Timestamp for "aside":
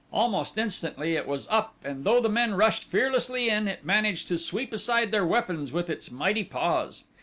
4.73-5.11